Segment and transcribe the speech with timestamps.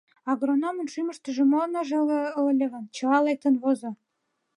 [0.31, 3.89] Агрономын шӱмыштыжӧ мо ныжылге ыле гын, чыла лектын возо.